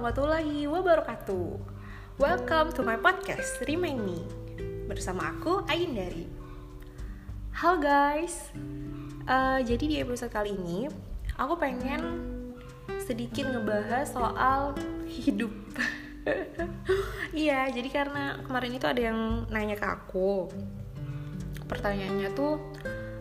warahmatullahi 0.00 0.64
wabarakatuh. 0.64 1.60
Welcome 2.16 2.72
to 2.72 2.80
my 2.80 2.96
podcast 2.96 3.60
Remind 3.68 4.00
Me. 4.00 4.24
Bersama 4.88 5.28
aku 5.28 5.60
Ayindari 5.68 6.24
Halo 7.52 7.84
guys. 7.84 8.48
Uh, 9.28 9.60
Jadi 9.60 9.92
di 9.92 9.96
episode 10.00 10.32
kali 10.32 10.56
ini 10.56 10.88
Aku 11.36 11.60
pengen 11.60 12.00
sedikit 13.04 13.52
ngebahas 13.52 14.08
soal 14.08 14.72
hidup. 15.04 15.52
Iya, 17.36 17.68
jadi 17.68 17.88
karena 17.92 18.40
kemarin 18.40 18.80
itu 18.80 18.86
ada 18.88 19.00
yang 19.04 19.44
nanya 19.52 19.76
ke 19.76 19.84
aku. 19.84 20.48
Pertanyaannya 21.68 22.32
tuh 22.32 22.56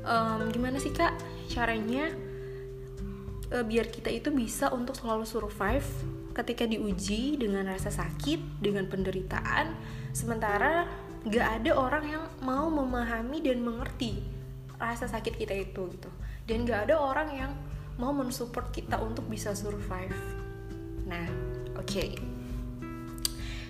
um, 0.08 0.48
Gimana 0.48 0.80
sih 0.80 0.96
kak 0.96 1.12
caranya 1.52 2.08
uh, 3.52 3.68
biar 3.68 3.92
kita 3.92 4.08
itu 4.08 4.32
bisa 4.32 4.72
untuk 4.72 4.96
selalu 4.96 5.28
survive 5.28 5.84
ketika 6.40 6.64
diuji 6.64 7.36
dengan 7.36 7.68
rasa 7.68 7.92
sakit, 7.92 8.64
dengan 8.64 8.88
penderitaan, 8.88 9.76
sementara 10.16 10.88
gak 11.28 11.60
ada 11.60 11.72
orang 11.76 12.06
yang 12.08 12.24
mau 12.40 12.72
memahami 12.72 13.44
dan 13.44 13.60
mengerti 13.60 14.24
rasa 14.80 15.12
sakit 15.12 15.36
kita 15.36 15.52
itu 15.52 15.92
gitu, 15.92 16.08
dan 16.48 16.64
gak 16.64 16.88
ada 16.88 16.96
orang 16.96 17.30
yang 17.36 17.52
mau 18.00 18.16
mensupport 18.16 18.72
kita 18.72 18.96
untuk 19.04 19.28
bisa 19.28 19.52
survive. 19.52 20.16
Nah, 21.04 21.28
oke. 21.76 21.84
Okay. 21.84 22.16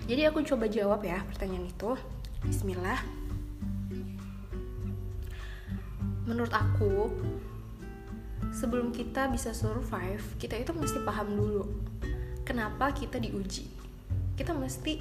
Jadi 0.06 0.22
aku 0.30 0.46
coba 0.46 0.70
jawab 0.70 1.02
ya 1.02 1.26
pertanyaan 1.26 1.66
itu. 1.66 1.98
Bismillah. 2.46 3.02
Menurut 6.30 6.54
aku, 6.54 7.10
sebelum 8.54 8.94
kita 8.94 9.26
bisa 9.34 9.50
survive, 9.50 10.22
kita 10.38 10.54
itu 10.54 10.70
mesti 10.70 11.02
paham 11.02 11.34
dulu 11.34 11.89
kenapa 12.50 12.90
kita 12.90 13.22
diuji. 13.22 13.70
Kita 14.34 14.50
mesti 14.50 14.98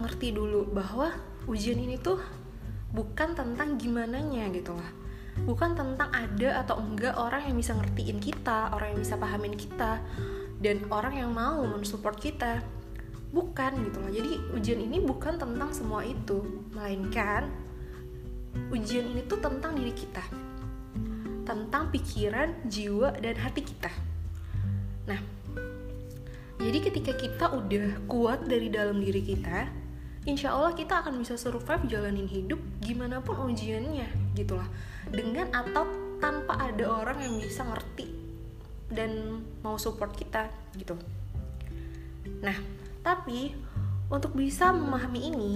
ngerti 0.00 0.32
dulu 0.32 0.64
bahwa 0.72 1.12
ujian 1.44 1.76
ini 1.76 2.00
tuh 2.00 2.16
bukan 2.96 3.36
tentang 3.36 3.76
gimana 3.76 4.24
nya 4.24 4.48
gitu 4.48 4.72
lah. 4.72 4.88
Bukan 5.44 5.76
tentang 5.76 6.08
ada 6.08 6.64
atau 6.64 6.80
enggak 6.80 7.12
orang 7.20 7.44
yang 7.52 7.60
bisa 7.60 7.76
ngertiin 7.76 8.24
kita, 8.24 8.72
orang 8.72 8.96
yang 8.96 9.00
bisa 9.04 9.20
pahamin 9.20 9.52
kita, 9.52 10.00
dan 10.64 10.80
orang 10.88 11.20
yang 11.20 11.30
mau 11.36 11.60
mensupport 11.68 12.16
kita. 12.16 12.64
Bukan 13.34 13.84
gitu 13.84 13.98
loh. 14.00 14.12
Jadi 14.14 14.32
ujian 14.56 14.80
ini 14.80 15.04
bukan 15.04 15.36
tentang 15.36 15.76
semua 15.76 16.06
itu, 16.06 16.40
melainkan 16.72 17.52
ujian 18.70 19.10
ini 19.10 19.26
tuh 19.26 19.42
tentang 19.42 19.74
diri 19.74 19.90
kita 19.90 20.22
tentang 21.44 21.92
pikiran, 21.92 22.64
jiwa, 22.66 23.12
dan 23.20 23.36
hati 23.36 23.60
kita. 23.60 23.92
Nah, 25.04 25.20
jadi 26.60 26.78
ketika 26.78 27.12
kita 27.18 27.46
udah 27.50 28.06
kuat 28.06 28.46
dari 28.46 28.70
dalam 28.70 29.02
diri 29.02 29.22
kita, 29.22 29.66
insya 30.24 30.54
Allah 30.54 30.72
kita 30.72 31.02
akan 31.02 31.18
bisa 31.18 31.34
survive 31.34 31.86
jalanin 31.90 32.30
hidup 32.30 32.62
gimana 32.78 33.18
pun 33.18 33.38
ujiannya 33.50 34.34
gitu 34.38 34.54
lah. 34.54 34.68
Dengan 35.10 35.50
atau 35.50 35.86
tanpa 36.22 36.56
ada 36.56 36.86
orang 36.86 37.20
yang 37.20 37.34
bisa 37.42 37.66
ngerti 37.66 38.06
dan 38.88 39.42
mau 39.66 39.74
support 39.76 40.14
kita 40.14 40.46
gitu. 40.78 40.94
Nah, 42.40 42.56
tapi 43.02 43.52
untuk 44.08 44.32
bisa 44.38 44.70
memahami 44.70 45.20
ini, 45.34 45.52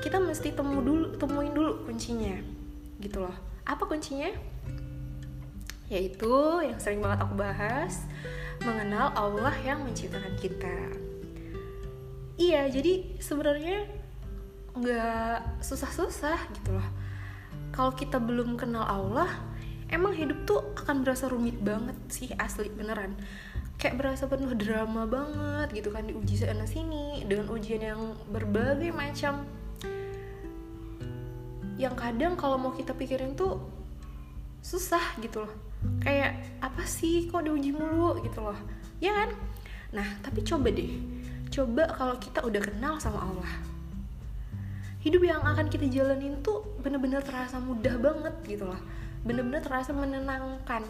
kita 0.00 0.22
mesti 0.22 0.54
temu 0.54 0.80
dulu, 0.80 1.06
temuin 1.18 1.52
dulu 1.52 1.84
kuncinya 1.84 2.38
gitu 3.02 3.26
loh. 3.26 3.36
Apa 3.66 3.84
kuncinya? 3.90 4.52
yaitu 5.92 6.32
yang 6.64 6.80
sering 6.80 7.04
banget 7.04 7.20
aku 7.20 7.36
bahas 7.36 8.08
mengenal 8.62 9.10
Allah 9.18 9.54
yang 9.66 9.82
menciptakan 9.82 10.34
kita. 10.38 10.76
Iya, 12.38 12.70
jadi 12.70 13.18
sebenarnya 13.18 13.86
nggak 14.78 15.62
susah-susah 15.62 16.38
gitu 16.58 16.70
loh. 16.78 16.88
Kalau 17.74 17.92
kita 17.92 18.22
belum 18.22 18.54
kenal 18.54 18.86
Allah, 18.86 19.28
emang 19.90 20.14
hidup 20.14 20.46
tuh 20.46 20.60
akan 20.78 21.02
berasa 21.02 21.26
rumit 21.26 21.58
banget 21.58 21.98
sih 22.08 22.30
asli 22.38 22.70
beneran. 22.70 23.18
Kayak 23.76 23.98
berasa 23.98 24.30
penuh 24.30 24.54
drama 24.54 25.10
banget 25.10 25.82
gitu 25.82 25.90
kan 25.90 26.06
diuji 26.06 26.38
sana 26.38 26.64
sini 26.64 27.26
dengan 27.26 27.50
ujian 27.50 27.82
yang 27.82 28.14
berbagai 28.30 28.94
macam. 28.94 29.42
Yang 31.76 31.94
kadang 31.98 32.38
kalau 32.38 32.62
mau 32.62 32.70
kita 32.70 32.94
pikirin 32.94 33.34
tuh 33.34 33.58
susah 34.62 35.18
gitu 35.18 35.42
loh 35.42 35.71
kayak 36.02 36.60
apa 36.62 36.82
sih? 36.86 37.30
Kok 37.30 37.46
diuji 37.46 37.74
mulu? 37.74 38.20
Gitu 38.22 38.38
loh. 38.42 38.56
Ya 39.02 39.14
kan? 39.14 39.30
Nah 39.92 40.06
tapi 40.24 40.42
coba 40.42 40.72
deh. 40.72 40.92
Coba 41.52 41.84
kalau 41.92 42.16
kita 42.16 42.40
udah 42.42 42.62
kenal 42.62 42.96
sama 42.96 43.22
Allah. 43.22 43.52
Hidup 45.02 45.22
yang 45.26 45.42
akan 45.42 45.66
kita 45.66 45.90
jalanin 45.90 46.38
tuh 46.40 46.62
bener-bener 46.80 47.20
terasa 47.20 47.58
mudah 47.58 47.98
banget 47.98 48.34
gitu 48.46 48.64
loh. 48.70 48.78
Bener-bener 49.26 49.60
terasa 49.60 49.90
menenangkan. 49.90 50.86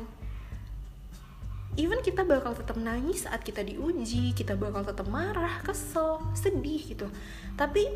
Even 1.72 2.04
kita 2.04 2.20
bakal 2.28 2.52
tetap 2.52 2.76
nangis 2.76 3.24
saat 3.24 3.40
kita 3.40 3.64
diuji 3.64 4.36
kita 4.36 4.52
bakal 4.60 4.84
tetap 4.84 5.08
marah 5.08 5.64
kesel 5.64 6.20
sedih 6.36 6.84
gitu. 6.84 7.08
Tapi 7.56 7.88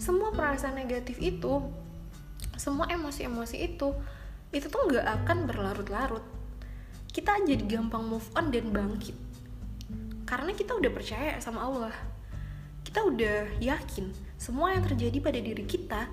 semua 0.00 0.32
perasaan 0.32 0.80
negatif 0.80 1.20
itu 1.20 1.60
semua 2.56 2.88
emosi-emosi 2.88 3.56
itu 3.60 3.92
itu 4.52 4.68
tuh 4.68 4.84
nggak 4.92 5.06
akan 5.24 5.48
berlarut-larut. 5.48 6.24
Kita 7.08 7.40
jadi 7.44 7.64
gampang 7.64 8.04
move 8.04 8.28
on 8.36 8.52
dan 8.52 8.68
bangkit. 8.68 9.16
Karena 10.28 10.52
kita 10.52 10.76
udah 10.76 10.90
percaya 10.92 11.40
sama 11.40 11.64
Allah. 11.64 11.96
Kita 12.84 13.04
udah 13.04 13.56
yakin 13.60 14.12
semua 14.36 14.76
yang 14.76 14.84
terjadi 14.84 15.18
pada 15.24 15.40
diri 15.40 15.64
kita 15.64 16.08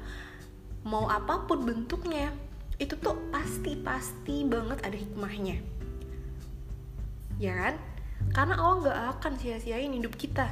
mau 0.88 1.12
apa 1.12 1.44
pun 1.44 1.68
bentuknya 1.68 2.32
itu 2.80 2.96
tuh 2.96 3.20
pasti-pasti 3.36 4.48
banget 4.48 4.80
ada 4.88 4.96
hikmahnya. 4.96 5.60
Ya 7.36 7.54
kan? 7.56 7.76
Karena 8.32 8.56
Allah 8.56 8.78
nggak 8.80 9.00
akan 9.20 9.34
sia-siain 9.40 9.92
hidup 9.92 10.16
kita 10.16 10.48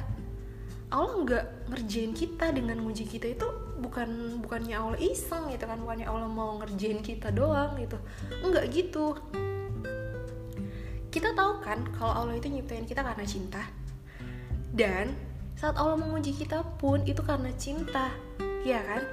Allah 0.88 1.14
nggak 1.20 1.44
ngerjain 1.68 2.16
kita 2.16 2.48
dengan 2.56 2.80
nguji 2.80 3.04
kita 3.04 3.36
itu 3.36 3.44
bukan 3.76 4.40
bukannya 4.40 4.72
Allah 4.72 4.96
iseng 4.96 5.52
gitu 5.52 5.68
kan 5.68 5.76
bukannya 5.84 6.08
Allah 6.08 6.24
mau 6.24 6.56
ngerjain 6.64 7.04
kita 7.04 7.28
doang 7.28 7.76
gitu. 7.76 8.00
Nggak 8.40 8.64
gitu. 8.72 9.12
Kita 11.12 11.36
tahu 11.36 11.60
kan 11.60 11.84
kalau 11.92 12.24
Allah 12.24 12.40
itu 12.40 12.48
nyiptain 12.48 12.88
kita 12.88 13.04
karena 13.04 13.24
cinta. 13.28 13.68
Dan 14.72 15.12
saat 15.60 15.76
Allah 15.76 16.00
menguji 16.00 16.32
kita 16.32 16.64
pun 16.80 17.04
itu 17.04 17.20
karena 17.20 17.52
cinta. 17.60 18.08
Ya 18.64 18.80
kan? 18.80 19.04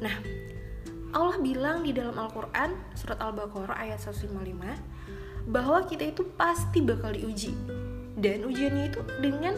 Nah 0.00 0.16
Allah 1.12 1.36
bilang 1.44 1.84
di 1.84 1.92
dalam 1.92 2.16
Al-Quran 2.16 2.72
surat 2.96 3.20
Al-Baqarah 3.20 3.76
ayat 3.84 4.00
155 4.00 5.52
bahwa 5.52 5.84
kita 5.84 6.08
itu 6.08 6.24
pasti 6.40 6.80
bakal 6.80 7.12
diuji. 7.12 7.52
Dan 8.16 8.48
ujiannya 8.48 8.96
itu 8.96 9.00
dengan 9.20 9.52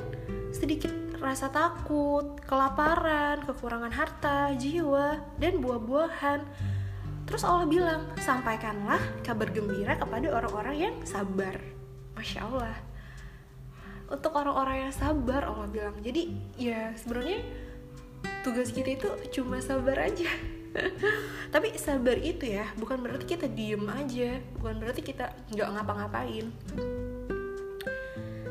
sedikit 0.50 1.07
rasa 1.18 1.50
takut, 1.50 2.38
kelaparan, 2.46 3.42
kekurangan 3.42 3.90
harta, 3.90 4.54
jiwa, 4.54 5.18
dan 5.36 5.58
buah-buahan. 5.58 6.40
Terus 7.26 7.42
Allah 7.44 7.66
bilang, 7.68 8.02
sampaikanlah 8.22 9.02
kabar 9.26 9.50
gembira 9.52 9.98
kepada 9.98 10.32
orang-orang 10.32 10.76
yang 10.88 10.94
sabar. 11.04 11.60
Masya 12.16 12.40
Allah. 12.48 12.76
Untuk 14.08 14.32
orang-orang 14.32 14.88
yang 14.88 14.94
sabar, 14.94 15.44
Allah 15.44 15.68
bilang. 15.68 15.94
Jadi 16.00 16.32
ya 16.56 16.96
sebenarnya 16.96 17.44
tugas 18.40 18.72
kita 18.72 18.96
itu 18.96 19.08
cuma 19.34 19.60
sabar 19.60 20.08
aja. 20.08 20.30
Tapi 21.54 21.76
sabar 21.76 22.16
itu 22.16 22.48
ya 22.48 22.64
bukan 22.80 23.02
berarti 23.04 23.28
kita 23.28 23.50
diem 23.50 23.84
aja, 23.92 24.40
bukan 24.56 24.80
berarti 24.80 25.04
kita 25.04 25.28
nggak 25.52 25.68
ngapa-ngapain. 25.68 26.46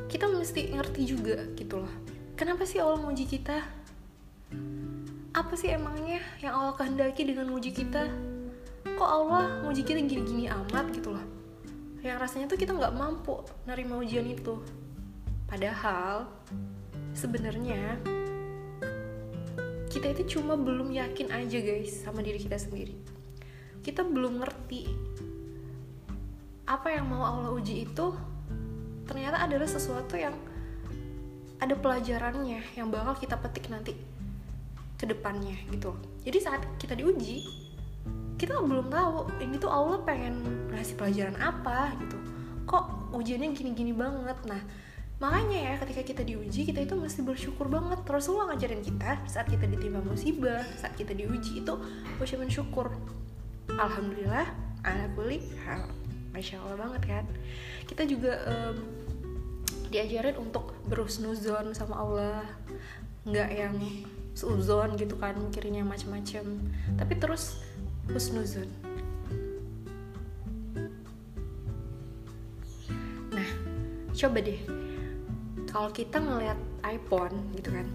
Kita 0.05 0.29
mesti 0.29 0.77
ngerti 0.77 1.01
juga 1.07 1.41
gitu 1.57 1.81
loh 1.81 2.16
Kenapa 2.37 2.69
sih 2.69 2.77
Allah 2.77 3.01
menguji 3.01 3.25
kita? 3.25 3.65
Apa 5.33 5.57
sih 5.57 5.73
emangnya 5.73 6.21
yang 6.37 6.53
Allah 6.53 6.77
kehendaki 6.77 7.25
dengan 7.25 7.49
menguji 7.49 7.73
kita? 7.73 8.13
Kok 8.93 9.09
Allah 9.09 9.65
menguji 9.65 9.81
kita 9.81 9.97
gini-gini 10.05 10.45
amat 10.45 10.93
gitu 10.93 11.17
loh? 11.17 11.25
Yang 12.05 12.17
rasanya 12.21 12.45
tuh 12.45 12.61
kita 12.61 12.77
nggak 12.77 12.93
mampu 12.93 13.41
nerima 13.65 13.97
ujian 13.97 14.29
itu. 14.29 14.61
Padahal 15.49 16.29
sebenarnya 17.17 17.97
kita 19.89 20.13
itu 20.13 20.37
cuma 20.37 20.53
belum 20.53 20.93
yakin 20.93 21.33
aja 21.33 21.57
guys 21.57 22.05
sama 22.05 22.21
diri 22.21 22.37
kita 22.37 22.61
sendiri. 22.61 22.93
Kita 23.81 24.05
belum 24.05 24.45
ngerti 24.45 24.85
apa 26.69 26.93
yang 26.93 27.09
mau 27.09 27.25
Allah 27.25 27.49
uji 27.49 27.81
itu 27.89 28.13
ternyata 29.09 29.41
adalah 29.41 29.65
sesuatu 29.65 30.13
yang 30.13 30.37
ada 31.57 31.73
pelajarannya 31.73 32.61
yang 32.77 32.93
bakal 32.93 33.17
kita 33.17 33.35
petik 33.41 33.69
nanti 33.73 33.97
ke 34.97 35.05
depannya 35.05 35.57
gitu. 35.73 35.93
Jadi 36.25 36.37
saat 36.41 36.61
kita 36.81 36.97
diuji 36.97 37.45
kita 38.37 38.53
belum 38.61 38.93
tahu 38.93 39.33
ini 39.41 39.57
tuh 39.57 39.69
Allah 39.69 39.97
pengen 40.05 40.45
ngasih 40.69 40.93
pelajaran 40.97 41.37
apa 41.41 41.93
gitu. 42.01 42.17
Kok 42.69 43.13
ujiannya 43.17 43.53
gini-gini 43.57 43.93
banget? 43.93 44.37
Nah 44.45 44.61
makanya 45.17 45.57
ya 45.57 45.73
ketika 45.81 46.01
kita 46.05 46.21
diuji 46.21 46.61
kita 46.69 46.85
itu 46.85 46.93
mesti 46.93 47.25
bersyukur 47.25 47.65
banget. 47.65 48.05
Rasulullah 48.05 48.53
ngajarin 48.53 48.85
kita 48.85 49.17
saat 49.25 49.49
kita 49.49 49.65
ditimpa 49.65 50.01
musibah 50.05 50.61
saat 50.77 50.93
kita 50.93 51.17
diuji 51.17 51.65
itu 51.65 51.73
ucapan 52.21 52.49
syukur 52.49 52.93
alhamdulillah 53.73 54.45
ala 54.85 55.05
kulli 55.17 55.41
masya 56.33 56.61
allah 56.61 56.77
banget 56.77 57.01
kan? 57.09 57.25
Kita 57.89 58.05
juga 58.05 58.37
um, 58.45 58.77
diajarin 59.89 60.35
untuk 60.39 60.75
berusnuzon 60.87 61.71
sama 61.71 61.95
Allah. 61.99 62.43
Nggak 63.27 63.49
yang 63.51 63.75
suzon 64.35 64.95
gitu 64.99 65.15
kan 65.17 65.35
mikirnya 65.39 65.81
macem-macem. 65.81 66.43
Tapi 66.99 67.13
terus 67.17 67.63
husnuzon. 68.11 68.69
Nah 73.31 73.49
coba 74.11 74.37
deh. 74.43 74.59
Kalau 75.67 75.89
kita 75.91 76.17
ngeliat 76.19 76.59
iPhone 76.83 77.35
gitu 77.55 77.69
kan. 77.71 77.87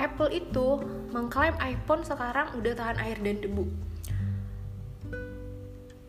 Apple 0.00 0.32
itu 0.32 0.80
mengklaim 1.12 1.52
iPhone 1.60 2.00
sekarang 2.08 2.56
udah 2.56 2.72
tahan 2.72 2.96
air 3.04 3.18
dan 3.20 3.36
debu. 3.42 3.68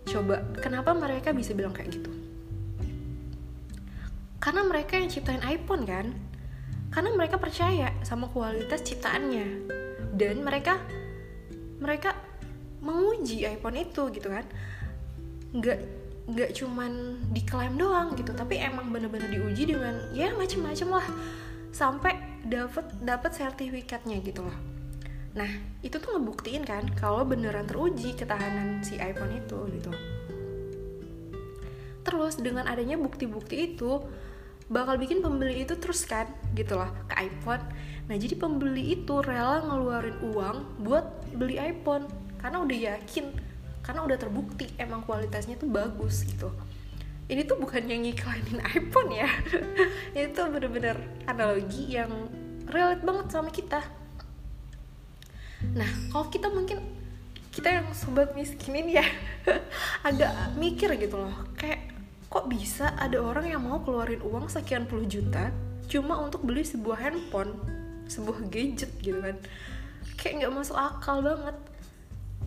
Coba 0.08 0.44
kenapa 0.60 0.96
mereka 0.96 1.36
bisa 1.36 1.52
bilang 1.52 1.76
kayak 1.76 2.00
gitu 2.00 2.21
karena 4.42 4.66
mereka 4.66 4.98
yang 4.98 5.08
ciptain 5.08 5.40
iPhone 5.46 5.86
kan? 5.86 6.18
Karena 6.90 7.14
mereka 7.14 7.38
percaya 7.38 7.94
sama 8.02 8.26
kualitas 8.34 8.82
ciptaannya. 8.82 9.70
Dan 10.18 10.42
mereka 10.42 10.82
mereka 11.78 12.18
menguji 12.82 13.46
iPhone 13.46 13.78
itu 13.78 14.10
gitu 14.10 14.28
kan? 14.34 14.44
Nggak 15.54 15.80
nggak 16.26 16.50
cuman 16.58 17.22
diklaim 17.30 17.78
doang 17.78 18.18
gitu. 18.18 18.34
Tapi 18.34 18.58
emang 18.58 18.90
bener-bener 18.90 19.30
diuji 19.30 19.78
dengan 19.78 20.10
ya 20.12 20.34
macem-macem 20.34 20.90
lah. 20.90 21.06
Sampai 21.70 22.18
dapat 22.42 22.90
dapat 22.98 23.38
sertifikatnya 23.38 24.26
gitu 24.26 24.42
loh. 24.42 24.58
Nah 25.38 25.48
itu 25.86 26.02
tuh 26.02 26.18
ngebuktiin 26.18 26.66
kan 26.66 26.90
kalau 26.98 27.22
beneran 27.24 27.70
teruji 27.70 28.18
ketahanan 28.18 28.82
si 28.82 28.98
iPhone 28.98 29.38
itu 29.38 29.70
gitu. 29.70 29.94
Terus 32.02 32.42
dengan 32.42 32.66
adanya 32.66 32.98
bukti-bukti 32.98 33.78
itu 33.78 34.02
bakal 34.72 34.96
bikin 34.96 35.20
pembeli 35.20 35.68
itu 35.68 35.76
terus 35.76 36.08
kan 36.08 36.32
gitu 36.56 36.80
loh 36.80 36.88
ke 37.12 37.28
iPhone. 37.28 37.60
Nah 38.08 38.16
jadi 38.16 38.40
pembeli 38.40 38.96
itu 38.96 39.20
rela 39.20 39.60
ngeluarin 39.68 40.18
uang 40.32 40.58
buat 40.88 41.28
beli 41.36 41.60
iPhone 41.60 42.08
karena 42.40 42.64
udah 42.64 42.78
yakin 42.96 43.36
karena 43.84 44.08
udah 44.08 44.18
terbukti 44.18 44.72
emang 44.80 45.04
kualitasnya 45.04 45.60
tuh 45.60 45.68
bagus 45.68 46.24
gitu. 46.24 46.48
Ini 47.28 47.44
tuh 47.44 47.60
bukan 47.60 47.84
yang 47.84 48.08
ngiklanin 48.08 48.64
iPhone 48.80 49.12
ya. 49.12 49.28
Itu 50.16 50.48
bener-bener 50.48 50.96
analogi 51.28 51.92
yang 51.92 52.32
relate 52.72 53.04
banget 53.04 53.28
sama 53.28 53.52
kita. 53.52 53.84
Nah 55.76 55.92
kalau 56.16 56.32
kita 56.32 56.48
mungkin 56.48 56.80
kita 57.52 57.68
yang 57.84 57.88
sobat 57.92 58.32
miskinin 58.32 58.88
ya 58.88 59.04
agak 60.08 60.56
mikir 60.56 60.96
gitu 60.96 61.20
loh. 61.20 61.36
Kayak 61.60 61.91
kok 62.32 62.48
bisa 62.48 62.96
ada 62.96 63.20
orang 63.20 63.52
yang 63.52 63.62
mau 63.68 63.84
keluarin 63.84 64.24
uang 64.24 64.48
sekian 64.48 64.88
puluh 64.88 65.04
juta 65.04 65.52
cuma 65.92 66.16
untuk 66.24 66.48
beli 66.48 66.64
sebuah 66.64 66.96
handphone 67.04 67.60
sebuah 68.08 68.48
gadget 68.52 68.92
gitu 69.00 69.20
kan? 69.20 69.40
Kayak 70.20 70.34
nggak 70.44 70.54
masuk 70.56 70.78
akal 70.80 71.20
banget. 71.24 71.58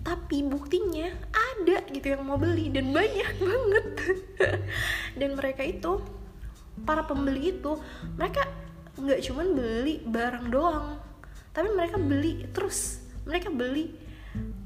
Tapi 0.04 0.44
buktinya 0.44 1.08
ada 1.32 1.80
gitu 1.88 2.12
yang 2.12 2.28
mau 2.28 2.36
beli 2.36 2.68
dan 2.68 2.92
banyak 2.92 3.32
banget. 3.48 3.86
Dan 5.16 5.36
mereka 5.36 5.64
itu 5.64 6.00
para 6.84 7.04
pembeli 7.04 7.56
itu 7.56 7.78
mereka 8.20 8.44
nggak 9.00 9.20
cuman 9.26 9.46
beli 9.56 10.02
barang 10.06 10.46
doang 10.52 10.98
tapi 11.54 11.70
mereka 11.72 11.96
beli 11.96 12.44
terus. 12.52 13.00
Mereka 13.24 13.48
beli 13.48 13.94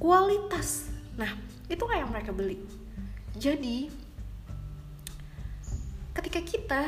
kualitas. 0.02 0.90
Nah 1.14 1.30
itu 1.70 1.84
yang 1.94 2.10
mereka 2.10 2.34
beli. 2.34 2.58
Jadi 3.38 4.07
ketika 6.18 6.40
kita 6.42 6.82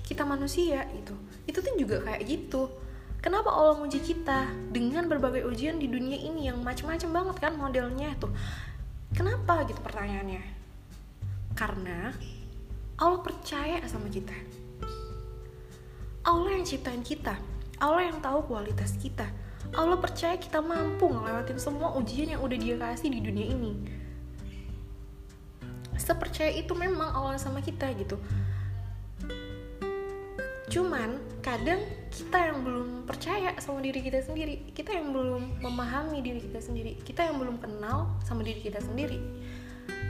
kita 0.00 0.24
manusia 0.24 0.88
itu 0.96 1.12
itu 1.44 1.60
tuh 1.60 1.74
juga 1.76 2.00
kayak 2.02 2.22
gitu. 2.24 2.72
Kenapa 3.20 3.52
Allah 3.52 3.76
menguji 3.76 4.00
kita 4.00 4.48
dengan 4.72 5.04
berbagai 5.04 5.44
ujian 5.44 5.76
di 5.76 5.92
dunia 5.92 6.16
ini 6.16 6.48
yang 6.48 6.64
macam-macam 6.64 7.10
banget 7.12 7.36
kan 7.36 7.52
modelnya 7.52 8.16
tuh 8.16 8.32
kenapa 9.12 9.68
gitu 9.68 9.76
pertanyaannya? 9.84 10.40
Karena 11.52 12.16
Allah 12.96 13.20
percaya 13.20 13.84
sama 13.84 14.08
kita. 14.08 14.32
Allah 16.24 16.56
yang 16.56 16.64
ciptain 16.64 17.04
kita. 17.04 17.36
Allah 17.76 18.08
yang 18.08 18.24
tahu 18.24 18.48
kualitas 18.48 18.96
kita. 18.96 19.28
Allah 19.76 20.00
percaya 20.00 20.40
kita 20.40 20.64
mampu 20.64 21.12
ngelewatin 21.12 21.60
semua 21.60 21.92
ujian 22.00 22.32
yang 22.32 22.40
udah 22.40 22.56
dia 22.56 22.80
kasih 22.80 23.12
di 23.12 23.20
dunia 23.20 23.46
ini. 23.52 23.72
Sepercaya 26.00 26.48
itu 26.56 26.72
memang 26.72 27.12
Allah 27.12 27.36
sama 27.36 27.60
kita 27.60 27.92
gitu 28.00 28.16
cuman 30.70 31.18
kadang 31.42 31.82
kita 32.14 32.38
yang 32.38 32.62
belum 32.62 32.88
percaya 33.02 33.58
sama 33.58 33.82
diri 33.82 34.00
kita 34.06 34.22
sendiri. 34.22 34.70
Kita 34.70 34.94
yang 34.94 35.10
belum 35.10 35.58
memahami 35.58 36.22
diri 36.22 36.38
kita 36.38 36.62
sendiri. 36.62 36.94
Kita 37.02 37.26
yang 37.26 37.42
belum 37.42 37.58
kenal 37.58 38.06
sama 38.22 38.46
diri 38.46 38.62
kita 38.62 38.78
sendiri. 38.78 39.18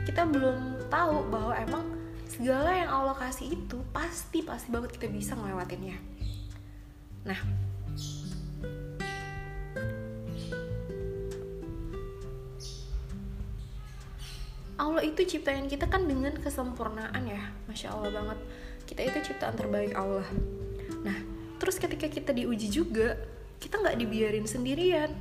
Kita 0.05 0.29
belum 0.29 0.85
tahu 0.93 1.33
bahwa 1.33 1.57
emang 1.57 1.85
segala 2.29 2.69
yang 2.77 2.93
Allah 2.93 3.17
kasih 3.17 3.57
itu 3.57 3.81
pasti 3.89 4.45
pasti 4.45 4.69
banget 4.69 4.93
kita 5.01 5.09
bisa 5.09 5.33
ngelewatinnya. 5.33 5.97
Nah 7.25 7.41
Allah 14.81 15.05
itu 15.05 15.21
ciptain 15.25 15.69
kita 15.69 15.85
kan 15.85 16.05
dengan 16.09 16.33
kesempurnaan 16.37 17.25
ya. 17.25 17.41
Masya 17.69 17.93
Allah 17.93 18.09
banget 18.09 18.39
kita 18.91 19.07
itu 19.07 19.31
ciptaan 19.31 19.55
terbaik 19.55 19.95
Allah. 19.95 20.27
Nah 21.07 21.15
terus 21.55 21.79
ketika 21.79 22.11
kita 22.11 22.35
diuji 22.35 22.67
juga 22.67 23.15
kita 23.63 23.79
nggak 23.79 23.95
dibiarin 23.95 24.43
sendirian. 24.43 25.15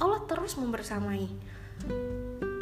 Allah 0.00 0.24
terus 0.24 0.56
membersamai. 0.56 1.28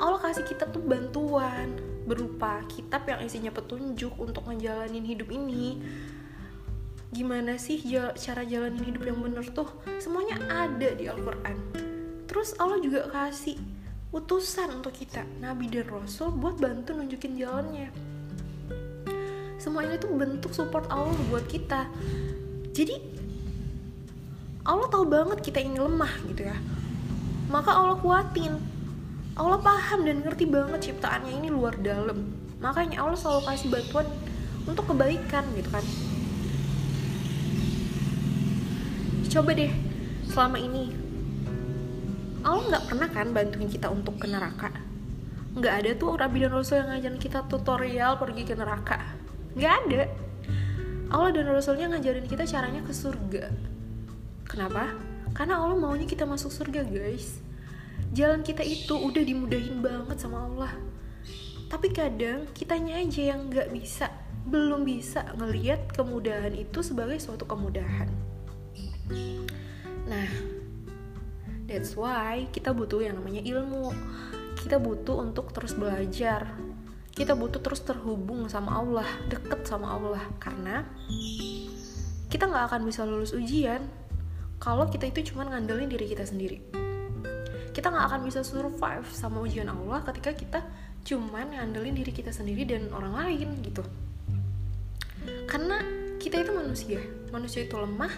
Allah 0.02 0.18
kasih 0.18 0.42
kita 0.42 0.66
tuh 0.66 0.82
bantuan 0.82 1.78
berupa 2.02 2.66
kitab 2.66 3.06
yang 3.06 3.22
isinya 3.22 3.54
petunjuk 3.54 4.10
untuk 4.18 4.50
ngejalanin 4.50 5.06
hidup 5.06 5.30
ini. 5.30 5.78
Gimana 7.14 7.54
sih 7.56 7.78
cara 8.18 8.42
jalanin 8.42 8.82
hidup 8.82 9.06
yang 9.06 9.22
bener 9.22 9.46
tuh? 9.54 9.70
Semuanya 10.02 10.42
ada 10.50 10.90
di 10.98 11.06
Al-Quran. 11.06 11.56
Terus 12.26 12.58
Allah 12.58 12.82
juga 12.82 13.06
kasih 13.06 13.56
utusan 14.10 14.82
untuk 14.82 14.96
kita 14.96 15.22
Nabi 15.38 15.70
dan 15.70 15.86
Rasul 15.86 16.34
buat 16.34 16.58
bantu 16.58 16.96
nunjukin 16.96 17.36
jalannya 17.36 18.17
semua 19.58 19.82
ini 19.82 19.98
tuh 19.98 20.14
bentuk 20.14 20.54
support 20.54 20.86
Allah 20.86 21.18
buat 21.26 21.42
kita. 21.50 21.90
Jadi 22.70 22.94
Allah 24.62 24.86
tahu 24.86 25.02
banget 25.10 25.42
kita 25.42 25.58
ini 25.58 25.82
lemah 25.82 26.14
gitu 26.30 26.46
ya. 26.46 26.54
Maka 27.50 27.74
Allah 27.74 27.98
kuatin. 27.98 28.54
Allah 29.34 29.58
paham 29.58 30.06
dan 30.06 30.22
ngerti 30.22 30.46
banget 30.46 30.90
ciptaannya 30.90 31.42
ini 31.42 31.50
luar 31.50 31.74
dalam. 31.82 32.30
Makanya 32.62 33.02
Allah 33.02 33.18
selalu 33.18 33.50
kasih 33.50 33.68
bantuan 33.70 34.06
untuk 34.62 34.94
kebaikan 34.94 35.42
gitu 35.58 35.70
kan. 35.74 35.84
Coba 39.28 39.50
deh 39.58 39.74
selama 40.30 40.58
ini 40.62 40.94
Allah 42.46 42.62
nggak 42.62 42.84
pernah 42.86 43.08
kan 43.10 43.26
bantuin 43.34 43.66
kita 43.66 43.90
untuk 43.90 44.22
ke 44.22 44.30
neraka? 44.30 44.70
Nggak 45.58 45.74
ada 45.82 45.90
tuh 45.98 46.14
Rabi 46.14 46.46
dan 46.46 46.54
Rasul 46.54 46.78
yang 46.78 46.94
ngajarin 46.94 47.18
kita 47.18 47.42
tutorial 47.50 48.22
pergi 48.22 48.42
ke 48.46 48.54
neraka 48.54 49.17
nggak 49.58 49.74
ada. 49.90 50.06
Allah 51.10 51.34
dan 51.34 51.50
Rasulnya 51.50 51.90
ngajarin 51.90 52.30
kita 52.30 52.46
caranya 52.46 52.78
ke 52.86 52.94
surga. 52.94 53.50
Kenapa? 54.46 54.94
Karena 55.34 55.58
Allah 55.58 55.74
maunya 55.74 56.06
kita 56.06 56.22
masuk 56.22 56.54
surga 56.54 56.86
guys. 56.86 57.42
Jalan 58.14 58.46
kita 58.46 58.62
itu 58.62 58.94
udah 58.94 59.20
dimudahin 59.26 59.82
banget 59.82 60.22
sama 60.22 60.46
Allah. 60.46 60.72
Tapi 61.66 61.90
kadang 61.90 62.46
kitanya 62.54 63.02
aja 63.02 63.34
yang 63.34 63.50
nggak 63.50 63.74
bisa 63.74 64.08
belum 64.48 64.86
bisa 64.86 65.26
ngeliat 65.36 65.92
kemudahan 65.92 66.54
itu 66.54 66.80
sebagai 66.80 67.18
suatu 67.18 67.44
kemudahan. 67.44 68.08
Nah 70.06 70.30
that's 71.66 71.98
why 71.98 72.46
kita 72.54 72.70
butuh 72.70 73.02
yang 73.02 73.18
namanya 73.18 73.42
ilmu. 73.42 73.90
Kita 74.54 74.78
butuh 74.78 75.18
untuk 75.18 75.50
terus 75.50 75.74
belajar 75.74 76.67
kita 77.12 77.36
butuh 77.36 77.60
terus 77.62 77.82
terhubung 77.82 78.46
sama 78.48 78.78
Allah 78.78 79.08
deket 79.28 79.64
sama 79.68 79.94
Allah. 79.94 80.22
Karena 80.40 80.84
kita 82.28 82.44
nggak 82.48 82.64
akan 82.72 82.80
bisa 82.84 83.08
lulus 83.08 83.32
ujian 83.32 83.84
kalau 84.58 84.90
kita 84.90 85.08
itu 85.08 85.32
cuma 85.32 85.46
ngandelin 85.46 85.88
diri 85.88 86.06
kita 86.10 86.26
sendiri. 86.26 86.60
Kita 87.72 87.94
nggak 87.94 88.06
akan 88.10 88.20
bisa 88.26 88.42
survive 88.42 89.06
sama 89.14 89.38
ujian 89.40 89.70
Allah 89.70 90.02
ketika 90.08 90.34
kita 90.34 90.60
cuman 91.06 91.54
ngandelin 91.54 91.94
diri 91.94 92.12
kita 92.12 92.34
sendiri 92.34 92.66
dan 92.66 92.90
orang 92.90 93.14
lain 93.14 93.48
gitu. 93.62 93.86
Karena 95.46 95.80
kita 96.18 96.42
itu 96.42 96.52
manusia. 96.52 97.00
Manusia 97.30 97.64
itu 97.64 97.78
lemah 97.78 98.10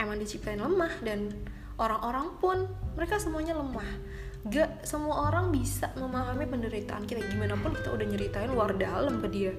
emang 0.00 0.16
diciptain 0.18 0.58
lemah 0.58 0.92
dan 1.04 1.30
orang-orang 1.76 2.26
pun 2.40 2.56
mereka 2.96 3.20
semuanya 3.20 3.56
lemah 3.56 3.86
gak 4.42 4.82
semua 4.82 5.30
orang 5.30 5.54
bisa 5.54 5.94
memahami 5.94 6.50
penderitaan 6.50 7.06
kita. 7.06 7.22
Gimana 7.30 7.54
pun 7.54 7.74
kita 7.78 7.94
udah 7.94 8.06
nyeritain 8.06 8.50
luar 8.50 8.74
dalam 8.74 9.22
ke 9.22 9.28
dia. 9.30 9.54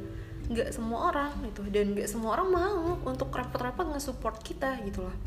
Gak 0.52 0.76
semua 0.76 1.14
orang 1.14 1.32
gitu. 1.48 1.64
Dan 1.72 1.96
gak 1.96 2.12
semua 2.12 2.36
orang 2.36 2.48
mau 2.52 3.00
untuk 3.08 3.32
repot-repot 3.32 3.96
nge-support 3.96 4.44
kita 4.44 4.76
gitu 4.84 5.08
loh. 5.08 5.18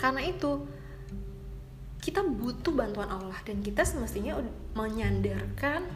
Karena 0.00 0.20
itu 0.24 0.68
kita 2.00 2.20
butuh 2.20 2.72
bantuan 2.76 3.08
Allah. 3.08 3.40
Dan 3.44 3.64
kita 3.64 3.88
semestinya 3.88 4.36
menyandarkan 4.76 5.88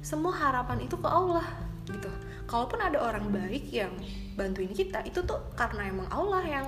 semua 0.00 0.32
harapan 0.38 0.86
itu 0.86 0.94
ke 0.94 1.08
Allah 1.10 1.46
gitu. 1.90 2.10
Kalaupun 2.46 2.78
ada 2.78 2.98
orang 2.98 3.30
baik 3.30 3.70
yang 3.70 3.90
bantuin 4.34 4.70
kita 4.70 5.02
itu 5.06 5.22
tuh 5.22 5.38
karena 5.54 5.90
emang 5.90 6.08
Allah 6.10 6.42
yang 6.42 6.66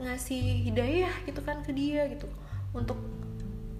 ngasih 0.00 0.66
hidayah 0.72 1.12
gitu 1.28 1.40
kan 1.44 1.60
ke 1.60 1.70
dia 1.76 2.08
gitu. 2.08 2.26
Untuk 2.72 2.96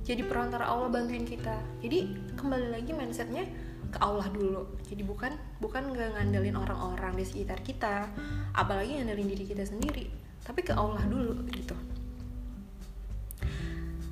jadi 0.04 0.22
perantara 0.26 0.68
Allah 0.68 0.92
bantuin 0.92 1.24
kita. 1.24 1.56
Jadi 1.80 2.14
kembali 2.36 2.68
lagi 2.72 2.92
mindsetnya 2.92 3.44
ke 3.90 3.98
Allah 3.98 4.28
dulu. 4.30 4.78
Jadi 4.86 5.02
bukan 5.02 5.32
bukan 5.58 5.90
nggak 5.90 6.16
ngandelin 6.16 6.56
orang-orang 6.56 7.18
di 7.18 7.24
sekitar 7.26 7.58
kita 7.64 8.06
apalagi 8.54 9.00
ngandelin 9.00 9.28
diri 9.28 9.44
kita 9.46 9.66
sendiri 9.66 10.06
tapi 10.44 10.64
ke 10.64 10.72
Allah 10.72 11.02
dulu 11.04 11.46
gitu. 11.52 11.76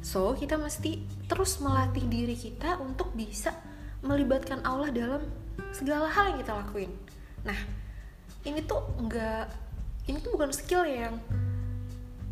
So 0.05 0.33
kita 0.39 0.57
mesti 0.57 1.05
terus 1.29 1.61
melatih 1.61 2.05
diri 2.07 2.37
kita 2.39 2.81
untuk 2.81 3.13
bisa 3.13 3.53
melibatkan 4.01 4.63
Allah 4.65 4.95
dalam 4.95 5.23
segala 5.75 6.09
hal 6.09 6.33
yang 6.33 6.39
kita 6.41 6.53
lakuin. 6.55 6.93
Nah 7.45 7.59
ini 8.47 8.63
tuh 8.65 8.87
nggak 9.03 9.47
ini 10.09 10.17
tuh 10.23 10.31
bukan 10.39 10.51
skill 10.55 10.87
yang 10.87 11.19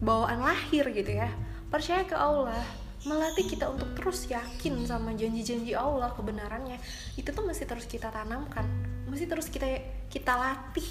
bawaan 0.00 0.44
lahir 0.44 0.88
gitu 0.92 1.12
ya. 1.12 1.28
Percaya 1.72 2.06
ke 2.06 2.14
Allah 2.14 2.62
melatih 3.06 3.46
kita 3.46 3.70
untuk 3.70 3.94
terus 3.94 4.26
yakin 4.26 4.82
sama 4.82 5.14
janji-janji 5.14 5.72
Allah 5.78 6.10
kebenarannya. 6.12 6.78
Itu 7.14 7.30
tuh 7.30 7.46
mesti 7.46 7.64
terus 7.64 7.86
kita 7.86 8.10
tanamkan 8.10 8.66
mesti 9.06 9.24
terus 9.30 9.46
kita 9.46 9.64
kita 10.10 10.34
latih 10.34 10.84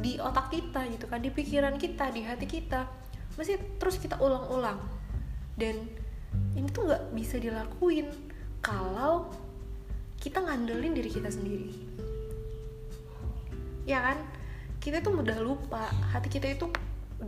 di 0.00 0.16
otak 0.16 0.48
kita 0.48 0.88
gitu 0.88 1.04
kan 1.06 1.20
di 1.20 1.28
pikiran 1.28 1.76
kita 1.76 2.08
di 2.10 2.24
hati 2.24 2.48
kita. 2.48 2.88
Mesti 3.36 3.78
terus 3.78 4.00
kita 4.00 4.16
ulang-ulang. 4.18 4.80
Dan 5.54 5.86
ini 6.56 6.68
tuh 6.72 6.88
nggak 6.88 7.12
bisa 7.12 7.36
dilakuin 7.36 8.08
kalau 8.64 9.28
kita 10.16 10.40
ngandelin 10.40 10.96
diri 10.96 11.10
kita 11.12 11.28
sendiri. 11.28 11.70
Ya 13.84 14.00
kan? 14.00 14.18
Kita 14.80 15.04
tuh 15.04 15.12
mudah 15.12 15.36
lupa 15.44 15.92
hati 16.16 16.32
kita 16.32 16.48
itu 16.56 16.72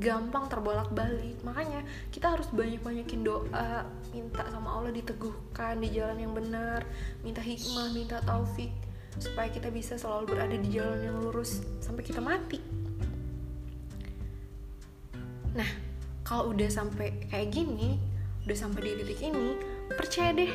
gampang 0.01 0.49
terbolak-balik. 0.49 1.37
Makanya 1.45 1.85
kita 2.09 2.33
harus 2.33 2.49
banyak-banyakin 2.49 3.21
doa 3.21 3.85
minta 4.13 4.45
sama 4.49 4.81
Allah 4.81 4.93
diteguhkan 4.95 5.81
di 5.85 5.93
jalan 5.93 6.17
yang 6.21 6.33
benar 6.33 6.85
minta 7.21 7.45
hikmah 7.45 7.93
minta 7.93 8.21
taufik 8.25 8.73
supaya 9.21 9.53
kita 9.53 9.69
bisa 9.69 10.01
selalu 10.01 10.33
berada 10.33 10.57
di 10.57 10.69
jalan 10.73 11.01
yang 11.05 11.17
lurus 11.21 11.61
sampai 11.85 12.01
kita 12.01 12.25
mati. 12.25 12.61
Nah 15.53 15.69
kalau 16.25 16.57
udah 16.57 16.69
sampai 16.73 17.29
kayak 17.29 17.53
gini 17.53 18.01
udah 18.49 18.57
sampai 18.57 18.81
di 18.81 18.93
titik 19.05 19.21
ini 19.21 19.61
percaya 19.93 20.33
deh 20.33 20.53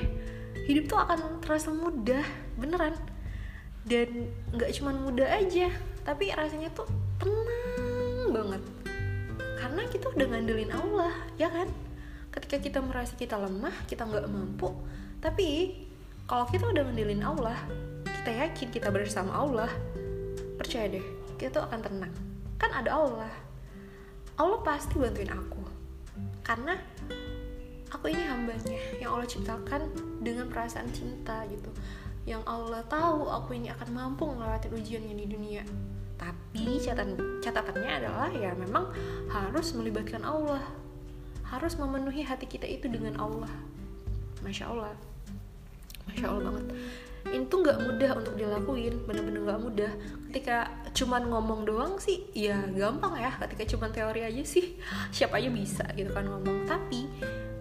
hidup 0.65 0.89
tuh 0.89 0.98
akan 0.98 1.38
terasa 1.46 1.70
mudah 1.70 2.25
beneran. 2.58 2.98
Dan 3.88 4.27
nggak 4.51 4.74
cuma 4.75 4.91
mudah 4.91 5.29
aja 5.29 5.70
tapi 6.03 6.34
rasanya 6.34 6.74
tuh 6.74 6.89
tenang 7.22 8.32
banget 8.36 8.76
karena 9.77 9.93
kita 9.93 10.10
udah 10.10 10.25
ngandelin 10.34 10.74
Allah 10.74 11.13
ya 11.38 11.53
kan? 11.53 11.69
Ketika 12.34 12.57
kita 12.57 12.79
merasa 12.81 13.13
kita 13.13 13.38
lemah 13.38 13.77
kita 13.86 14.10
nggak 14.10 14.25
mampu 14.25 14.74
tapi 15.22 15.77
kalau 16.25 16.50
kita 16.50 16.65
udah 16.65 16.81
ngandelin 16.81 17.22
Allah 17.22 17.62
kita 18.01 18.41
yakin 18.41 18.74
kita 18.74 18.89
bersama 18.89 19.38
Allah 19.38 19.69
percaya 20.57 20.98
deh 20.98 21.05
kita 21.38 21.62
tuh 21.62 21.63
akan 21.69 21.79
tenang. 21.86 22.13
Kan 22.57 22.74
ada 22.74 22.89
Allah. 22.98 23.29
Allah 24.41 24.57
pasti 24.65 24.98
bantuin 24.98 25.29
aku. 25.29 25.62
Karena 26.41 26.74
aku 27.93 28.10
ini 28.10 28.25
hambanya 28.25 28.81
yang 28.98 29.13
Allah 29.13 29.29
ciptakan 29.29 29.93
dengan 30.25 30.50
perasaan 30.50 30.89
cinta 30.89 31.46
gitu. 31.53 31.69
Yang 32.25 32.41
Allah 32.50 32.81
tahu 32.89 33.29
aku 33.29 33.53
ini 33.53 33.69
akan 33.69 33.93
mampu 33.93 34.25
melewati 34.25 34.74
ujiannya 34.74 35.13
di 35.13 35.25
dunia 35.29 35.62
tapi 36.17 36.81
catatan 36.81 37.41
catatannya 37.45 37.91
adalah 38.01 38.29
ya 38.33 38.51
memang 38.57 38.89
harus 39.29 39.71
melibatkan 39.77 40.25
Allah. 40.25 40.65
Harus 41.47 41.79
memenuhi 41.79 42.25
hati 42.27 42.50
kita 42.50 42.67
itu 42.67 42.91
dengan 42.91 43.15
Allah. 43.21 43.53
Masya 44.43 44.67
Allah. 44.67 44.91
Masya 46.09 46.25
Allah 46.27 46.43
banget. 46.51 46.65
Ini 47.27 47.43
tuh 47.51 47.59
nggak 47.59 47.79
mudah 47.83 48.12
untuk 48.19 48.33
dilakuin 48.36 48.95
bener-bener 49.05 49.41
nggak 49.45 49.62
mudah. 49.62 49.91
Ketika 50.27 50.67
cuman 50.91 51.29
ngomong 51.31 51.62
doang 51.63 51.93
sih 52.01 52.27
ya 52.36 52.57
gampang 52.74 53.15
ya. 53.15 53.31
Ketika 53.38 53.63
cuman 53.77 53.89
teori 53.93 54.21
aja 54.25 54.43
sih 54.43 54.75
siapa 55.15 55.39
aja 55.39 55.53
bisa 55.53 55.86
gitu 55.95 56.12
kan 56.12 56.25
ngomong. 56.27 56.67
Tapi 56.67 57.07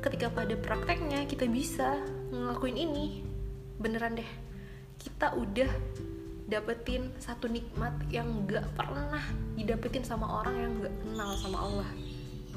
ketika 0.03 0.33
pada 0.33 0.57
prakteknya 0.57 1.29
kita 1.29 1.47
bisa 1.47 2.01
ngelakuin 2.33 2.79
ini 2.81 3.23
beneran 3.79 4.19
deh. 4.19 4.31
Kita 4.97 5.37
udah 5.37 5.71
dapetin 6.47 7.11
satu 7.19 7.51
nikmat 7.51 7.93
yang 8.11 8.47
gak 8.47 8.63
pernah 8.79 9.23
didapetin 9.59 10.07
sama 10.07 10.43
orang 10.43 10.55
yang 10.57 10.73
gak 10.79 10.95
kenal 11.03 11.31
sama 11.35 11.59
Allah. 11.67 11.89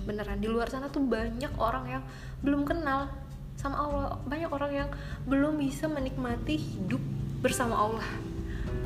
Beneran 0.05 0.38
di 0.41 0.48
luar 0.50 0.69
sana 0.69 0.89
tuh 0.93 1.01
banyak 1.01 1.53
orang 1.58 1.86
yang 1.89 2.03
belum 2.46 2.65
kenal 2.69 3.10
sama 3.58 3.77
Allah. 3.81 4.08
Banyak 4.29 4.50
orang 4.53 4.72
yang 4.72 4.89
belum 5.25 5.58
bisa 5.58 5.89
menikmati 5.89 6.55
hidup 6.58 7.01
bersama 7.41 7.75
Allah. 7.75 8.10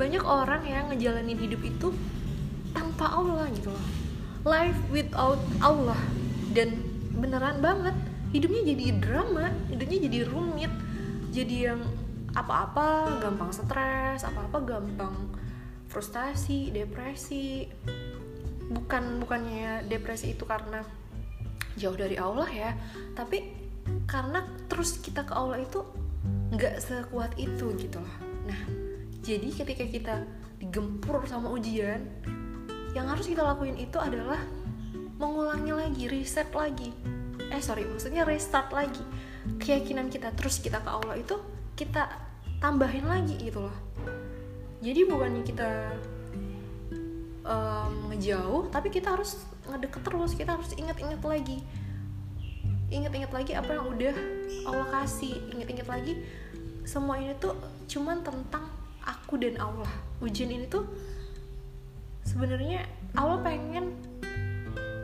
Banyak 0.00 0.24
orang 0.24 0.64
yang 0.64 0.88
ngejalanin 0.90 1.38
hidup 1.38 1.60
itu 1.60 1.92
tanpa 2.72 3.12
Allah 3.12 3.46
gitu 3.52 3.70
loh. 3.70 3.86
Life 4.48 4.80
without 4.88 5.40
Allah. 5.60 6.00
Dan 6.56 6.80
beneran 7.14 7.62
banget 7.62 7.94
hidupnya 8.34 8.62
jadi 8.74 8.84
drama 8.98 9.46
hidupnya 9.70 9.98
jadi 10.10 10.18
rumit 10.26 10.72
jadi 11.30 11.56
yang 11.70 11.80
apa-apa 12.34 13.18
gampang 13.22 13.50
stres 13.54 14.26
apa-apa 14.26 14.58
gampang 14.62 15.14
frustasi 15.88 16.74
depresi. 16.74 17.70
Bukan 18.64 19.22
bukannya 19.22 19.86
depresi 19.86 20.34
itu 20.34 20.48
karena 20.48 20.82
jauh 21.74 21.94
dari 21.94 22.14
Allah 22.14 22.46
ya 22.48 22.70
tapi 23.18 23.50
karena 24.06 24.40
terus 24.70 24.98
kita 25.02 25.26
ke 25.26 25.34
Allah 25.34 25.60
itu 25.60 25.82
nggak 26.54 26.80
sekuat 26.80 27.36
itu 27.36 27.74
gitu 27.78 27.98
loh. 27.98 28.16
Nah 28.46 28.60
jadi 29.20 29.48
ketika 29.52 29.84
kita 29.88 30.14
digempur 30.58 31.26
sama 31.26 31.52
ujian 31.52 32.00
yang 32.94 33.10
harus 33.10 33.26
kita 33.26 33.42
lakuin 33.42 33.74
itu 33.76 33.98
adalah 33.98 34.38
mengulangi 35.18 35.74
lagi 35.74 36.04
reset 36.08 36.48
lagi. 36.54 36.94
Eh 37.52 37.60
sorry 37.60 37.84
maksudnya 37.84 38.24
restart 38.24 38.70
lagi. 38.70 39.02
Keyakinan 39.60 40.08
kita 40.08 40.32
terus 40.32 40.62
kita 40.62 40.80
ke 40.80 40.88
Allah 40.88 41.20
itu 41.20 41.36
kita 41.74 42.23
tambahin 42.64 43.04
lagi 43.04 43.36
gitu 43.36 43.68
loh. 43.68 43.76
Jadi 44.80 45.04
bukannya 45.04 45.44
kita 45.44 45.68
um, 47.44 48.08
ngejauh 48.08 48.72
tapi 48.72 48.88
kita 48.88 49.12
harus 49.12 49.44
ngedeket 49.68 50.00
terus 50.00 50.32
kita 50.32 50.56
harus 50.56 50.72
inget-inget 50.72 51.20
lagi. 51.20 51.60
Inget-inget 52.88 53.36
lagi 53.36 53.52
apa 53.52 53.68
yang 53.68 53.84
udah 53.92 54.16
Allah 54.64 54.88
kasih. 54.96 55.44
Inget-inget 55.52 55.84
lagi 55.84 56.24
semua 56.88 57.20
ini 57.20 57.36
tuh 57.36 57.52
cuman 57.84 58.24
tentang 58.24 58.64
aku 59.04 59.36
dan 59.36 59.60
Allah. 59.60 59.92
Ujian 60.24 60.48
ini 60.48 60.64
tuh 60.64 60.88
sebenarnya 62.24 62.88
Allah 63.12 63.44
pengen 63.44 63.92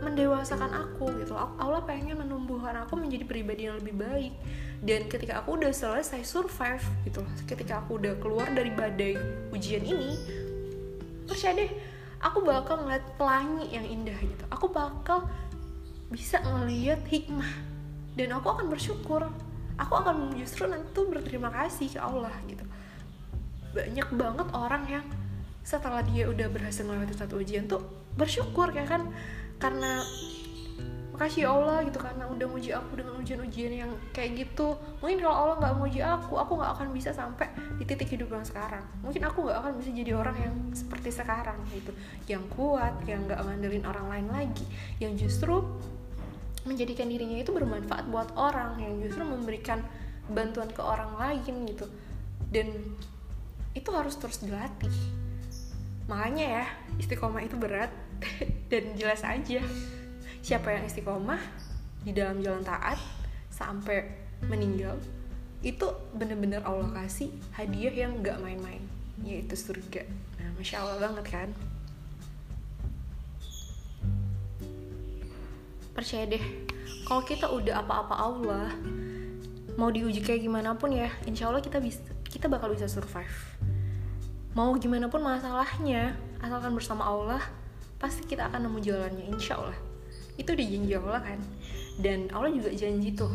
mendewasakan 0.00 0.72
aku 0.72 1.12
gitu. 1.20 1.36
Allah 1.36 1.84
pengen 1.84 2.16
menumbuhkan 2.18 2.76
aku 2.84 2.96
menjadi 2.96 3.24
pribadi 3.28 3.68
yang 3.68 3.76
lebih 3.78 3.96
baik. 3.96 4.32
Dan 4.80 5.06
ketika 5.12 5.44
aku 5.44 5.60
udah 5.60 5.72
selesai 5.76 6.24
survive 6.24 6.80
gitu 7.04 7.20
loh 7.20 7.32
ketika 7.44 7.84
aku 7.84 8.00
udah 8.00 8.16
keluar 8.16 8.48
dari 8.48 8.72
badai 8.72 9.12
ujian 9.52 9.84
ini 9.84 10.16
percaya 11.28 11.52
deh 11.52 11.68
aku 12.24 12.40
bakal 12.40 12.80
ngeliat 12.84 13.04
pelangi 13.20 13.68
yang 13.72 13.84
indah 13.84 14.16
gitu. 14.16 14.44
Aku 14.48 14.72
bakal 14.72 15.28
bisa 16.08 16.40
ngeliat 16.42 17.04
hikmah. 17.08 17.68
Dan 18.16 18.34
aku 18.36 18.50
akan 18.50 18.66
bersyukur. 18.68 19.28
Aku 19.80 19.92
akan 19.96 20.36
justru 20.36 20.68
nanti 20.68 21.00
berterima 21.00 21.48
kasih 21.48 21.88
ke 21.88 22.00
Allah 22.00 22.32
gitu. 22.44 22.64
Banyak 23.72 24.08
banget 24.12 24.48
orang 24.52 24.84
yang 24.90 25.06
setelah 25.64 26.04
dia 26.04 26.28
udah 26.28 26.48
berhasil 26.52 26.82
melewati 26.84 27.16
satu 27.16 27.40
ujian 27.40 27.68
tuh 27.68 27.84
bersyukur 28.18 28.74
ya 28.74 28.84
kan 28.88 29.06
karena 29.60 30.02
makasih 31.20 31.44
ya 31.44 31.52
Allah 31.52 31.84
gitu 31.84 32.00
karena 32.00 32.24
udah 32.32 32.48
muji 32.48 32.72
aku 32.72 32.96
dengan 32.96 33.20
ujian-ujian 33.20 33.72
yang 33.84 33.92
kayak 34.16 34.40
gitu. 34.40 34.72
Mungkin 35.04 35.20
kalau 35.20 35.36
Allah 35.36 35.56
nggak 35.60 35.74
muji 35.76 36.00
aku 36.00 36.40
aku 36.40 36.56
nggak 36.56 36.72
akan 36.80 36.88
bisa 36.96 37.12
sampai 37.12 37.52
di 37.76 37.84
titik 37.84 38.08
hidup 38.08 38.32
yang 38.32 38.40
sekarang. 38.40 38.80
Mungkin 39.04 39.28
aku 39.28 39.44
nggak 39.44 39.58
akan 39.60 39.72
bisa 39.84 39.92
jadi 39.92 40.16
orang 40.16 40.36
yang 40.40 40.54
seperti 40.72 41.12
sekarang 41.12 41.60
gitu. 41.76 41.92
Yang 42.24 42.48
kuat 42.56 43.04
yang 43.04 43.28
nggak 43.28 43.36
ngandelin 43.36 43.84
orang 43.84 44.06
lain 44.08 44.26
lagi. 44.32 44.64
Yang 44.96 45.28
justru 45.28 45.60
menjadikan 46.64 47.12
dirinya 47.12 47.36
itu 47.44 47.52
bermanfaat 47.52 48.08
buat 48.08 48.32
orang. 48.40 48.80
Yang 48.80 49.12
justru 49.12 49.28
memberikan 49.28 49.84
bantuan 50.32 50.72
ke 50.72 50.80
orang 50.80 51.20
lain 51.20 51.68
gitu. 51.68 51.84
Dan 52.48 52.96
itu 53.76 53.92
harus 53.92 54.16
terus 54.16 54.40
dilatih. 54.40 54.96
Makanya 56.08 56.44
ya 56.48 56.64
istiqomah 56.96 57.44
itu 57.44 57.60
berat 57.60 57.92
dan 58.70 58.94
jelas 58.96 59.22
aja 59.26 59.60
siapa 60.40 60.72
yang 60.72 60.84
istiqomah 60.88 61.40
di 62.00 62.16
dalam 62.16 62.40
jalan 62.40 62.64
taat 62.64 62.96
sampai 63.52 64.08
meninggal 64.48 64.96
itu 65.60 65.84
bener-bener 66.16 66.64
Allah 66.64 66.88
kasih 67.04 67.28
hadiah 67.52 67.92
yang 67.92 68.24
gak 68.24 68.40
main-main 68.40 68.80
yaitu 69.20 69.52
surga. 69.52 70.08
Nah 70.40 70.48
masya 70.56 70.80
Allah 70.80 70.96
banget 70.96 71.26
kan? 71.28 71.48
Percaya 75.92 76.24
deh 76.24 76.44
kalau 77.04 77.20
kita 77.28 77.52
udah 77.52 77.84
apa-apa 77.84 78.14
Allah 78.16 78.72
mau 79.76 79.92
diuji 79.92 80.24
kayak 80.24 80.40
gimana 80.40 80.72
pun 80.72 80.96
ya 80.96 81.12
insya 81.28 81.52
Allah 81.52 81.60
kita 81.60 81.76
bisa 81.76 82.00
kita 82.24 82.48
bakal 82.48 82.72
bisa 82.72 82.88
survive. 82.88 83.60
Mau 84.56 84.72
gimana 84.80 85.12
pun 85.12 85.20
masalahnya 85.20 86.16
asalkan 86.40 86.72
bersama 86.72 87.04
Allah 87.04 87.44
pasti 88.00 88.24
kita 88.24 88.48
akan 88.48 88.66
nemu 88.66 88.78
jalannya 88.80 89.24
insya 89.28 89.60
Allah 89.60 89.78
itu 90.40 90.56
udah 90.56 90.66
janji 90.66 90.92
Allah 90.96 91.20
kan. 91.20 91.40
Dan 92.00 92.18
Allah 92.32 92.50
juga 92.50 92.72
janji 92.72 93.12
tuh 93.12 93.32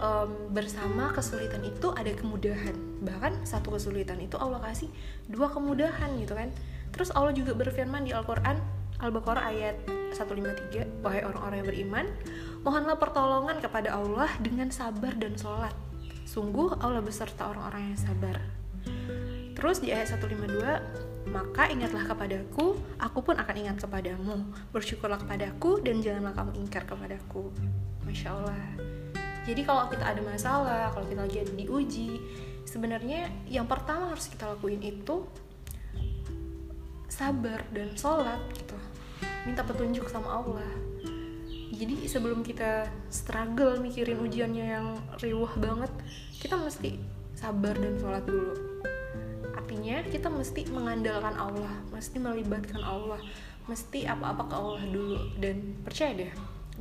um, 0.00 0.28
bersama 0.52 1.08
kesulitan 1.16 1.64
itu 1.64 1.88
ada 1.96 2.12
kemudahan. 2.12 2.76
Bahkan 3.00 3.48
satu 3.48 3.80
kesulitan 3.80 4.20
itu 4.20 4.36
Allah 4.36 4.60
kasih 4.60 4.92
dua 5.32 5.48
kemudahan 5.48 6.12
gitu 6.20 6.36
kan. 6.36 6.52
Terus 6.92 7.08
Allah 7.16 7.32
juga 7.32 7.56
berfirman 7.56 8.04
di 8.04 8.12
Al-Quran 8.12 8.60
Al-Baqarah 8.96 9.52
ayat 9.52 9.76
153 10.16 11.04
Wahai 11.04 11.20
orang-orang 11.20 11.60
yang 11.60 11.68
beriman 11.68 12.06
Mohonlah 12.64 12.96
pertolongan 12.96 13.60
kepada 13.60 13.92
Allah 13.92 14.32
dengan 14.40 14.72
sabar 14.72 15.12
dan 15.20 15.36
sholat. 15.36 15.76
Sungguh 16.24 16.80
Allah 16.80 17.04
beserta 17.04 17.52
orang-orang 17.52 17.92
yang 17.92 18.00
sabar. 18.00 18.36
Terus 19.52 19.84
di 19.84 19.92
ayat 19.92 20.16
152 20.16 21.05
maka 21.26 21.66
ingatlah 21.66 22.06
kepadaku, 22.06 22.78
aku 23.02 23.18
pun 23.18 23.34
akan 23.34 23.54
ingat 23.58 23.76
kepadamu. 23.82 24.46
Bersyukurlah 24.70 25.18
kepadaku 25.18 25.82
dan 25.82 25.98
janganlah 25.98 26.34
kamu 26.38 26.52
ingkar 26.62 26.86
kepadaku. 26.86 27.50
Masya 28.06 28.30
Allah. 28.30 28.62
Jadi 29.42 29.62
kalau 29.66 29.90
kita 29.90 30.06
ada 30.06 30.22
masalah, 30.22 30.90
kalau 30.94 31.06
kita 31.06 31.22
lagi 31.26 31.42
diuji, 31.54 32.22
sebenarnya 32.66 33.30
yang 33.50 33.66
pertama 33.66 34.14
harus 34.14 34.30
kita 34.30 34.54
lakuin 34.54 34.82
itu 34.82 35.26
sabar 37.10 37.62
dan 37.74 37.90
sholat 37.98 38.38
gitu. 38.54 38.78
Minta 39.46 39.66
petunjuk 39.66 40.06
sama 40.06 40.42
Allah. 40.42 40.70
Jadi 41.74 42.06
sebelum 42.06 42.46
kita 42.46 42.86
struggle 43.10 43.82
mikirin 43.82 44.22
ujiannya 44.22 44.66
yang 44.78 44.86
riuh 45.18 45.50
banget, 45.58 45.90
kita 46.38 46.54
mesti 46.54 46.98
sabar 47.34 47.74
dan 47.74 47.98
sholat 47.98 48.22
dulu 48.24 48.76
artinya 49.86 50.10
kita 50.10 50.26
mesti 50.34 50.60
mengandalkan 50.74 51.38
Allah 51.38 51.70
mesti 51.94 52.18
melibatkan 52.18 52.82
Allah 52.82 53.22
mesti 53.70 54.02
apa-apa 54.02 54.50
ke 54.50 54.54
Allah 54.58 54.82
dulu 54.82 55.18
dan 55.38 55.78
percaya 55.86 56.26
deh. 56.26 56.32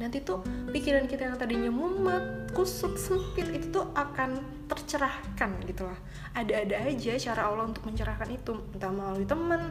Nanti 0.01 0.25
tuh 0.25 0.41
pikiran 0.73 1.05
kita 1.05 1.29
yang 1.29 1.37
tadinya 1.37 1.69
mumet, 1.69 2.49
kusut, 2.57 2.97
sempit 2.97 3.45
itu 3.53 3.69
tuh 3.69 3.93
akan 3.93 4.41
tercerahkan 4.65 5.53
gitu 5.69 5.85
lah. 5.85 5.97
Ada-ada 6.33 6.81
aja 6.81 7.13
cara 7.29 7.45
Allah 7.45 7.69
untuk 7.69 7.85
mencerahkan 7.85 8.25
itu 8.33 8.57
entah 8.73 8.89
melalui 8.89 9.25
teman 9.29 9.61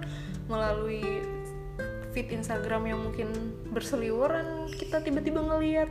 melalui 0.46 1.02
feed 2.14 2.30
Instagram 2.30 2.87
yang 2.87 3.02
mungkin 3.02 3.35
berseliweran 3.74 4.70
kita 4.78 5.02
tiba-tiba 5.02 5.42
ngeliat 5.42 5.90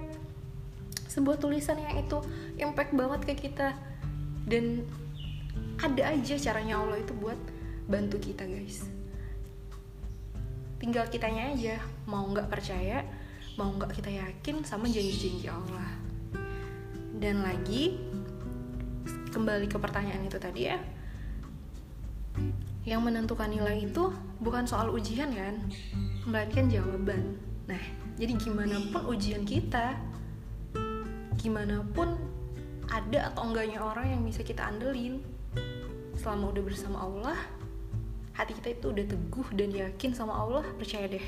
sebuah 1.12 1.44
tulisan 1.44 1.76
yang 1.76 2.00
itu 2.00 2.24
impact 2.56 2.96
banget 2.96 3.20
ke 3.28 3.52
kita. 3.52 3.76
Dan 4.48 4.88
ada 5.84 6.16
aja 6.16 6.36
caranya 6.40 6.80
Allah 6.80 7.04
itu 7.04 7.12
buat 7.20 7.36
bantu 7.92 8.16
kita 8.16 8.48
guys. 8.48 8.88
Tinggal 10.80 11.12
kitanya 11.12 11.52
aja 11.52 11.76
mau 12.08 12.24
nggak 12.24 12.48
percaya 12.48 13.04
mau 13.60 13.70
nggak 13.76 13.92
kita 14.00 14.10
yakin 14.10 14.64
sama 14.64 14.88
janji-janji 14.88 15.52
Allah. 15.52 15.92
Dan 17.20 17.44
lagi 17.44 18.00
kembali 19.36 19.68
ke 19.68 19.76
pertanyaan 19.76 20.24
itu 20.24 20.40
tadi 20.40 20.72
ya. 20.72 20.80
Yang 22.88 23.02
menentukan 23.04 23.52
nilai 23.52 23.84
itu 23.84 24.12
bukan 24.40 24.64
soal 24.64 24.88
ujian 24.92 25.36
kan? 25.36 25.60
Melainkan 26.24 26.72
jawaban. 26.72 27.36
Nah 27.68 27.84
jadi 28.16 28.40
gimana 28.40 28.80
pun 28.88 29.04
ujian 29.12 29.44
kita 29.44 30.00
gimana 31.44 31.84
pun 31.92 32.16
ada 32.88 33.34
atau 33.34 33.52
enggaknya 33.52 33.84
orang 33.84 34.16
yang 34.16 34.22
bisa 34.24 34.46
kita 34.48 34.64
andelin 34.64 35.20
selama 36.24 36.56
udah 36.56 36.64
bersama 36.64 36.98
Allah 37.04 37.38
hati 38.34 38.56
kita 38.56 38.80
itu 38.80 38.96
udah 38.96 39.06
teguh 39.06 39.48
dan 39.54 39.70
yakin 39.76 40.12
sama 40.16 40.34
Allah 40.34 40.64
percaya 40.80 41.06
deh. 41.06 41.26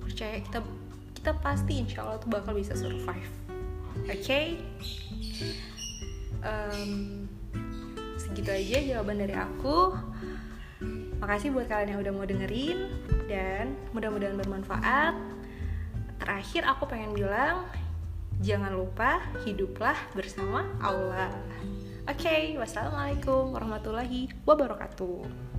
Percaya 0.00 0.38
kita 0.40 0.62
kita 1.18 1.30
pasti 1.42 1.82
insya 1.82 2.06
Allah 2.06 2.22
tuh 2.22 2.30
bakal 2.30 2.54
bisa 2.54 2.78
survive. 2.78 3.28
Oke? 4.06 4.22
Okay? 4.22 4.46
um, 6.46 7.26
segitu 8.18 8.50
aja 8.54 8.78
jawaban 8.82 9.18
dari 9.20 9.34
aku. 9.34 9.98
Makasih 11.22 11.54
buat 11.54 11.70
kalian 11.70 11.94
yang 11.94 12.00
udah 12.02 12.12
mau 12.14 12.26
dengerin 12.26 12.78
dan 13.30 13.78
mudah-mudahan 13.94 14.34
bermanfaat. 14.38 15.14
Terakhir 16.18 16.66
aku 16.66 16.86
pengen 16.86 17.14
bilang 17.14 17.66
jangan 18.42 18.74
lupa 18.74 19.22
hiduplah 19.46 19.94
bersama 20.14 20.66
Allah 20.82 21.30
Oke, 22.02 22.26
okay, 22.26 22.42
wassalamualaikum 22.58 23.54
warahmatullahi 23.54 24.26
wabarakatuh. 24.42 25.51